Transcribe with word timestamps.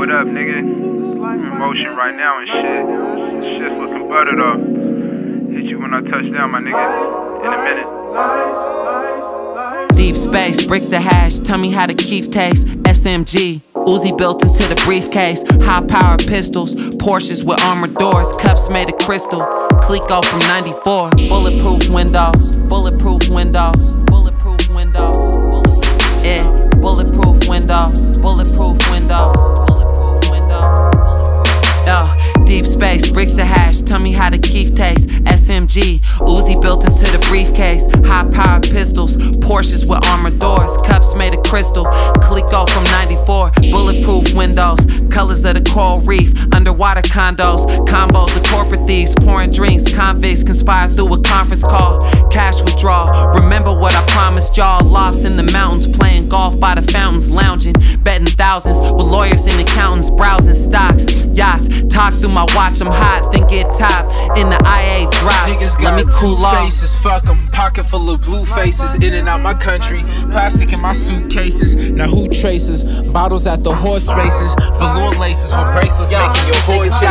what 0.00 0.10
up, 0.10 0.26
nigga? 0.28 0.60
I'm 1.22 1.44
in 1.44 1.58
motion 1.58 1.94
right 1.94 2.16
now 2.16 2.38
and 2.38 2.48
shit. 2.48 2.64
Shit's 3.44 3.74
looking 3.74 4.08
butter 4.08 4.34
though. 4.34 4.56
Hit 5.54 5.66
you 5.66 5.78
when 5.78 5.92
I 5.92 6.00
touch 6.00 6.32
down, 6.32 6.52
my 6.52 6.60
nigga. 6.60 7.44
In 7.44 7.52
a 7.52 7.58
minute. 7.62 7.86
Deep 9.94 10.16
space, 10.16 10.64
bricks 10.64 10.90
of 10.92 11.02
hash, 11.02 11.38
tell 11.40 11.58
me 11.58 11.70
how 11.70 11.86
the 11.86 11.92
keef 11.92 12.30
taste. 12.30 12.66
SMG, 12.66 13.60
Uzi 13.74 14.16
built 14.16 14.42
into 14.42 14.62
the 14.62 14.82
briefcase. 14.86 15.44
High 15.62 15.84
power 15.84 16.16
pistols, 16.16 16.74
Porsches 16.96 17.46
with 17.46 17.62
armored 17.64 17.94
doors, 17.96 18.32
cups 18.38 18.70
made 18.70 18.88
of 18.88 18.96
crystal. 18.96 19.44
Clicquot 19.82 20.24
from 20.24 20.38
94, 20.38 21.10
bulletproof 21.28 21.90
windows, 21.90 22.56
bulletproof 22.70 23.28
windows, 23.28 23.92
space, 32.80 33.10
bricks 33.10 33.34
of 33.34 33.46
hash, 33.46 33.82
tell 33.82 33.98
me 33.98 34.10
how 34.10 34.30
the 34.30 34.38
keef 34.38 34.74
taste. 34.74 35.06
SMG, 35.28 36.00
Uzi 36.20 36.58
built 36.62 36.82
into 36.84 37.04
the 37.12 37.22
briefcase. 37.28 37.84
High 38.08 38.24
power 38.30 38.60
pistols, 38.60 39.18
Porsches 39.44 39.88
with 39.88 40.06
armored 40.08 40.38
doors, 40.38 40.74
cups 40.86 41.14
made 41.14 41.34
of 41.34 41.42
crystal. 41.42 41.84
Clicquot 42.24 42.70
from 42.70 42.84
94, 42.84 43.52
bulletproof 43.70 44.32
windows, 44.32 44.80
colors 45.10 45.44
of 45.44 45.54
the 45.54 45.64
coral 45.70 46.00
reef, 46.00 46.32
underwater 46.54 47.02
condos, 47.02 47.66
combos 47.84 48.34
of 48.34 48.44
corporate 48.44 48.86
thieves, 48.86 49.14
pouring 49.14 49.50
drinks, 49.50 49.92
convicts 49.92 50.42
conspire 50.42 50.88
through 50.88 51.12
a 51.12 51.20
conference 51.20 51.62
call. 51.62 52.00
Cash 52.30 52.62
withdrawal, 52.62 53.34
remember 53.34 53.76
what 53.78 53.94
I 53.94 54.02
promised 54.06 54.56
y'all. 54.56 54.82
Lost 54.88 55.26
in 55.26 55.36
the 55.36 55.48
mountains, 55.52 55.86
playing 55.86 56.30
golf 56.30 56.58
by 56.58 56.74
the 56.74 56.82
fountains, 56.90 57.28
lounging, 57.28 57.74
betting 58.02 58.26
thousands 58.26 58.78
lawyers 59.20 59.46
and 59.46 59.60
accountants, 59.60 60.08
browsing 60.08 60.54
stocks, 60.54 61.04
yachts. 61.26 61.68
Talk 61.92 62.12
through 62.12 62.32
my 62.32 62.46
watch, 62.56 62.80
I'm 62.80 62.88
hot, 62.88 63.28
think 63.30 63.52
it 63.52 63.68
top 63.76 64.08
in 64.36 64.48
the 64.48 64.56
IA 64.64 65.10
drop. 65.20 65.48
Niggas 65.48 65.76
got 65.76 65.96
Let 65.96 66.06
me 66.06 66.12
cool 66.14 66.36
off. 66.36 66.64
faces, 66.64 66.96
fuck 66.96 67.24
them. 67.24 67.38
Pocket 67.52 67.84
full 67.84 68.08
of 68.08 68.22
blue 68.22 68.46
faces, 68.46 68.94
in 68.94 69.12
and 69.12 69.28
out 69.28 69.42
my 69.42 69.52
country. 69.54 70.00
Plastic 70.30 70.72
in 70.72 70.80
my 70.80 70.94
suitcases. 70.94 71.92
Now 71.92 72.08
who 72.08 72.28
traces? 72.30 72.84
Bottles 73.12 73.46
at 73.46 73.62
the 73.62 73.74
horse 73.74 74.08
races. 74.14 74.54
Velour 74.78 75.18
laces 75.18 75.52
with 75.52 75.68
bracelets, 75.74 76.10
Yo, 76.10 76.18
making 76.26 76.46
your 76.48 76.62
boy 76.66 76.88
two 76.88 77.06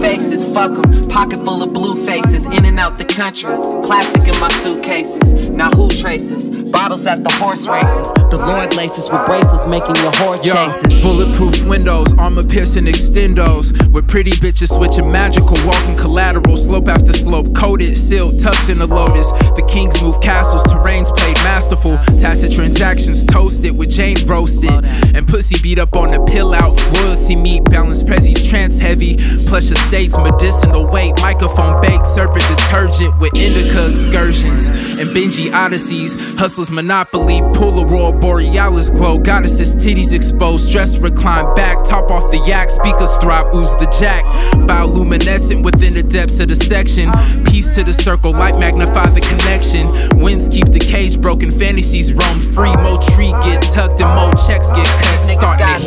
faces, 0.00 0.44
fuck 0.44 0.72
them. 0.74 1.08
Pocket 1.08 1.44
full 1.44 1.62
of 1.62 1.72
blue 1.72 1.96
faces, 2.06 2.46
in 2.46 2.64
and 2.64 2.78
out 2.78 2.98
the 2.98 3.04
country. 3.04 3.54
Plastic 3.82 4.32
in 4.32 4.40
my 4.40 4.48
suitcases. 4.48 5.48
Now 5.50 5.70
who 5.70 5.88
traces? 5.88 6.64
Bottles 6.64 7.06
at 7.06 7.24
the 7.24 7.30
horse 7.30 7.66
races. 7.66 8.12
The 8.30 8.38
Lord 8.38 8.76
laces 8.76 9.10
with 9.10 9.24
bracelets, 9.26 9.66
making 9.66 9.96
your 9.96 10.12
whore 10.12 10.42
Yo, 10.44 10.54
chases. 10.54 11.02
Bulletproof 11.02 11.66
windows, 11.66 12.14
armor 12.18 12.44
piercing 12.44 12.84
extendos. 12.84 13.72
With 13.90 14.06
pretty 14.08 14.30
bitches 14.32 14.74
switching 14.74 15.10
magical, 15.10 15.56
walking 15.66 15.96
collateral, 15.96 16.56
slope 16.56 16.88
after 16.88 17.12
slope, 17.12 17.54
coated, 17.54 17.96
sealed, 17.96 18.40
tucked 18.40 18.68
in 18.68 18.78
the 18.78 18.86
lotus. 18.86 19.32
The 19.58 19.66
kings 19.68 20.02
move 20.02 20.20
castles, 20.20 20.62
terrains 20.64 21.14
played 21.16 21.36
masterful. 21.42 21.98
Tacit 22.20 22.52
transactions 22.52 23.24
toasted 23.24 23.76
with 23.76 23.90
Jane 23.90 24.16
roasted. 24.26 24.84
Pussy 25.28 25.60
beat 25.62 25.78
up 25.78 25.94
on 25.94 26.08
the 26.08 26.24
pill 26.24 26.54
out. 26.54 26.72
Royalty 26.96 27.36
meat, 27.36 27.62
balance 27.64 28.02
prezzies, 28.02 28.48
trance 28.48 28.78
heavy. 28.78 29.16
Plush 29.46 29.70
estates, 29.70 30.16
medicinal 30.16 30.86
weight, 30.86 31.12
microphone 31.20 31.80
baked, 31.82 32.06
serpent 32.06 32.44
detergent 32.48 33.18
with 33.20 33.36
indica 33.36 33.90
excursions. 33.90 34.68
And 34.98 35.10
Benji 35.10 35.52
odysseys, 35.52 36.16
hustlers 36.38 36.70
monopoly, 36.70 37.40
pull 37.52 37.84
aurora 37.84 38.18
borealis 38.18 38.88
glow. 38.88 39.18
Goddesses 39.18 39.74
titties 39.74 40.12
exposed, 40.14 40.68
stress 40.68 40.96
recline 40.96 41.54
back, 41.54 41.84
top 41.84 42.10
off 42.10 42.30
the 42.30 42.38
yak, 42.46 42.70
speakers 42.70 43.14
throb, 43.18 43.54
ooze 43.54 43.74
the 43.74 43.86
jack. 44.00 44.24
Bioluminescent 44.66 45.62
within 45.62 45.92
the 45.92 46.02
depths 46.02 46.40
of 46.40 46.48
the 46.48 46.56
section. 46.56 47.12
Peace 47.44 47.74
to 47.74 47.84
the 47.84 47.92
circle, 47.92 48.32
light 48.32 48.58
magnify 48.58 49.06
the 49.06 49.20
connection. 49.20 49.92
Winds 50.20 50.48
keep 50.48 50.66
the 50.72 50.80
cage 50.80 51.20
broken, 51.20 51.50
fantasies 51.50 52.14
roam 52.14 52.40
free. 52.40 52.74
Mo 52.76 52.96
tree 53.12 53.32
get 53.44 53.62
tucked 53.62 54.00
and 54.00 54.08
mo 54.16 54.32
checks 54.46 54.70
get 54.72 54.86
cut. 54.86 55.07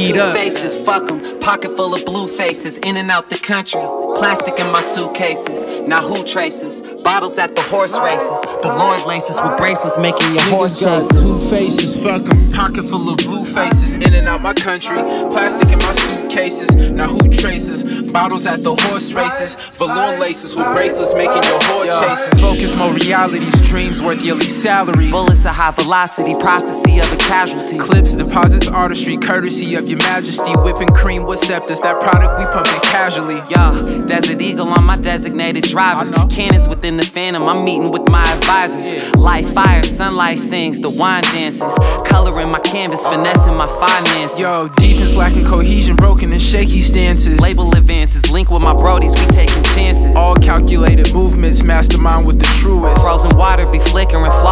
Heat 0.02 0.18
up. 0.18 0.36
faces, 0.36 0.76
fuck 0.76 1.06
them. 1.06 1.40
Pocket 1.40 1.76
full 1.78 1.94
of 1.94 2.04
blue 2.06 2.28
faces, 2.28 2.78
in 2.80 2.98
and 2.98 3.12
out 3.12 3.30
the 3.30 3.38
country. 3.38 4.01
Plastic 4.18 4.60
in 4.60 4.72
my 4.72 4.82
suitcases. 4.82 5.66
Now 5.88 6.02
who 6.02 6.24
traces? 6.24 6.82
Bottles 7.04 7.38
at 7.38 7.56
the 7.56 7.62
horse 7.64 8.00
races. 8.00 8.40
The 8.62 8.74
Lord 8.78 9.06
laces 9.06 9.42
with 9.42 9.58
bracelets, 9.58 9.98
making 9.98 10.34
your 10.34 10.44
horse 10.44 10.80
chases. 10.80 11.10
Two 11.10 11.50
faces, 11.50 12.02
fuck 12.02 12.24
them. 12.24 12.38
Pocket 12.54 12.84
full 12.84 13.10
of 13.10 13.18
blue 13.18 13.46
faces, 13.46 13.96
in 13.96 14.14
and 14.14 14.28
out 14.28 14.42
my 14.42 14.54
country. 14.54 14.98
Plastic 15.32 15.72
in 15.74 15.80
my 15.80 15.94
suitcases. 15.94 16.92
Now 16.92 17.08
who 17.08 17.30
traces? 17.34 18.12
Bottles 18.12 18.46
at 18.46 18.62
the 18.64 18.76
horse 18.76 19.14
races. 19.14 19.56
Velour 19.56 20.20
laces 20.20 20.56
with 20.56 20.68
bracelets, 20.68 21.14
making 21.14 21.44
your 21.50 21.60
whore 21.68 21.90
chases. 22.00 22.40
Focus 22.42 22.76
more 22.76 22.94
realities, 22.94 23.60
dreams 23.70 24.02
worth 24.02 24.22
yearly 24.22 24.42
salaries. 24.42 25.12
Bullets 25.12 25.46
of 25.46 25.56
high 25.56 25.72
velocity, 25.72 26.34
prophecy 26.36 27.00
of 27.00 27.12
a 27.12 27.18
casualty. 27.18 27.78
Clips, 27.78 28.16
deposits, 28.16 28.68
artistry, 28.68 29.18
courtesy 29.18 29.76
of 29.76 29.88
your 29.88 30.00
majesty. 30.00 30.52
Whipping 30.58 30.90
cream 30.90 31.24
with 31.24 31.40
scepters, 31.40 31.82
that 31.82 32.00
product 32.02 32.38
we 32.38 32.46
pumping 32.46 32.82
casually. 32.82 33.42
Yeah, 33.50 33.72
Desert 34.08 34.42
Eagle 34.42 34.68
on 34.68 34.86
my 34.86 34.98
designated 34.98 35.64
driver. 35.64 36.12
Cannons 36.28 36.68
within 36.68 36.98
the 36.98 37.04
phantom, 37.04 37.44
I'm 37.44 37.64
meeting 37.64 37.92
with 37.92 38.10
my 38.12 38.24
advisors. 38.34 39.16
Light 39.16 39.46
fire, 39.46 39.84
sunlight 39.84 40.38
sings, 40.38 40.80
the 40.80 40.94
wine 41.00 41.24
dances. 41.24 41.74
Coloring 42.06 42.50
my 42.50 42.60
canvas, 42.60 43.06
finessing 43.06 43.56
my 43.56 43.68
finances. 43.68 44.40
Yo, 44.40 44.68
defense 44.76 45.16
lacking 45.16 45.46
cohesion, 45.46 45.96
broken 45.96 46.32
and 46.32 46.42
shaky 46.42 46.82
stances. 46.82 47.40
Label 47.40 47.74
advances, 47.76 48.32
link 48.32 48.50
with 48.50 48.62
my 48.62 48.74
brodies, 48.74 49.18
we 49.20 49.26
taking 49.32 49.64
chances. 49.76 50.16
All 50.16 50.36
calculated 50.36 51.14
movements, 51.14 51.64
mastermind 51.64 52.28
with 52.28 52.40
the 52.40 52.46
truest. 52.60 53.02
Frozen 53.02 53.36
water 53.38 53.66
be 53.66 53.80
flickering 53.80 54.32
flawless 54.32 54.51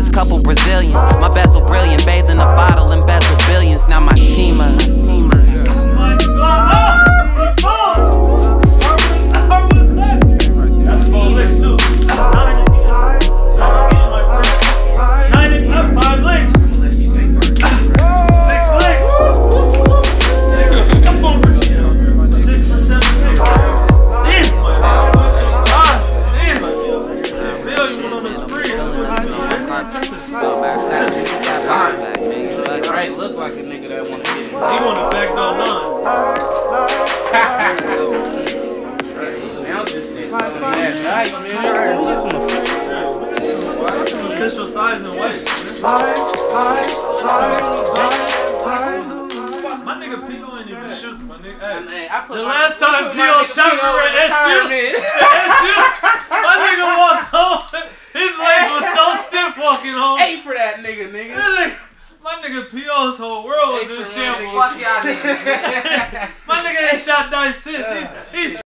Coladas, 0.00 0.12
couple 0.12 0.42
Brazilians. 0.42 1.02
My 1.20 1.28
bezel 1.28 1.60
brilliant, 1.62 2.04
bathed 2.06 2.30
in 2.30 2.38
a 2.38 2.44
bottle, 2.44 2.92
embezzle 2.92 3.36
billions. 3.48 3.88
Now 3.88 4.00
my 4.00 4.14
team 4.14 4.60
up. 4.60 4.80
Some 44.40 44.48
official 44.48 44.68
size 44.68 45.02
and 45.02 45.12
weight. 45.20 45.44
My 49.84 50.00
nigga 50.00 50.26
P.O. 50.26 50.58
ain't 50.58 50.70
even 50.70 50.88
shoot, 50.88 51.20
my 51.20 51.36
nigga. 51.36 51.90
Hey, 51.90 52.08
the 52.26 52.42
last 52.42 52.78
time 52.78 53.12
P.O. 53.12 53.44
shot 53.44 53.78
for 53.78 54.00
an 54.00 54.14
SU, 54.16 54.56
my 56.30 56.56
nigga 56.56 56.88
walked 56.96 57.28
home. 57.28 57.84
His 58.14 58.38
legs 58.38 58.70
was 58.72 58.86
so 58.94 59.14
stiff 59.28 59.58
walking 59.58 59.92
home. 59.92 60.18
Eight 60.20 60.40
for 60.40 60.54
that 60.54 60.76
nigga, 60.78 61.12
nigga. 61.12 61.76
My 62.24 62.36
nigga 62.36 62.70
P.O.'s 62.70 63.18
whole 63.18 63.44
world 63.44 63.78
was 63.78 63.90
in 63.90 64.22
shambles. 64.22 64.52
Fuck 64.52 64.80
y'all 64.80 65.02
niggas. 65.02 66.30
My 66.48 66.54
nigga 66.54 66.94
ain't 66.94 67.02
shot 67.02 67.30
dice 67.30 67.58
since. 67.58 68.32
He, 68.32 68.38
he's 68.38 68.60